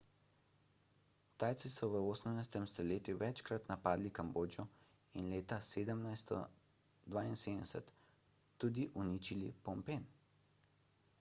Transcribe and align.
tajci 1.41 1.69
so 1.73 1.89
v 1.91 1.97
18 2.11 2.55
stoletju 2.69 3.17
večkrat 3.23 3.67
napadli 3.71 4.11
kambodžo 4.19 4.65
in 5.21 5.27
leta 5.33 5.59
1772 5.67 7.83
tudi 8.63 8.87
uničili 9.05 9.53
phnom 9.63 9.85
phen 9.91 10.09